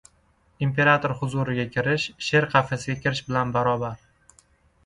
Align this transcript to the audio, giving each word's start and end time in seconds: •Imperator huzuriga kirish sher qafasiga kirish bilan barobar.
•Imperator 0.67 1.13
huzuriga 1.19 1.65
kirish 1.75 2.05
sher 2.29 2.47
qafasiga 2.55 2.97
kirish 3.05 3.23
bilan 3.29 3.53
barobar. 3.59 4.05